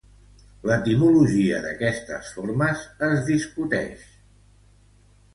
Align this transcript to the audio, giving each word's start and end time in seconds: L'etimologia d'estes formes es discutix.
L'etimologia 0.67 1.59
d'estes 1.81 2.31
formes 2.37 2.85
es 3.09 3.21
discutix. 3.27 4.07